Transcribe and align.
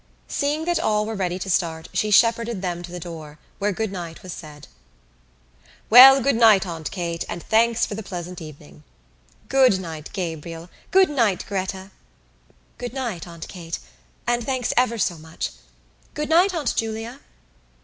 Seeing 0.27 0.65
that 0.65 0.79
all 0.79 1.05
were 1.05 1.13
ready 1.13 1.37
to 1.37 1.47
start 1.47 1.87
she 1.93 2.09
shepherded 2.09 2.63
them 2.63 2.81
to 2.81 2.91
the 2.91 2.99
door, 2.99 3.37
where 3.59 3.71
good 3.71 3.91
night 3.91 4.23
was 4.23 4.33
said: 4.33 4.67
"Well, 5.91 6.21
good 6.23 6.37
night, 6.37 6.65
Aunt 6.65 6.89
Kate, 6.89 7.23
and 7.29 7.43
thanks 7.43 7.85
for 7.85 7.93
the 7.93 8.01
pleasant 8.01 8.41
evening." 8.41 8.83
"Good 9.47 9.79
night, 9.79 10.09
Gabriel. 10.11 10.71
Good 10.89 11.11
night, 11.11 11.45
Gretta!" 11.47 11.91
"Good 12.79 12.93
night, 12.93 13.27
Aunt 13.27 13.47
Kate, 13.47 13.77
and 14.25 14.43
thanks 14.43 14.73
ever 14.75 14.97
so 14.97 15.19
much. 15.19 15.51
Good 16.15 16.29
night, 16.29 16.51
Aunt 16.55 16.75
Julia." 16.75 17.19